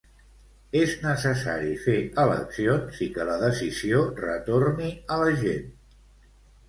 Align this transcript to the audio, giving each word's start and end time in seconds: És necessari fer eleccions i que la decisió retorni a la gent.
És 0.79 0.93
necessari 1.01 1.75
fer 1.83 1.97
eleccions 2.23 3.03
i 3.09 3.09
que 3.17 3.27
la 3.29 3.37
decisió 3.43 4.01
retorni 4.25 4.91
a 5.17 5.21
la 5.25 5.29
gent. 5.43 5.69